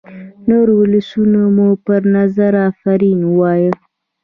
[0.47, 3.69] نور ولسونه مو پر نظم آفرین ووايي.